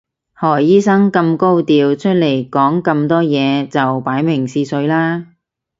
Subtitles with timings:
[0.33, 5.27] 何醫生咁高調出嚟講咁多嘢就擺明試水啦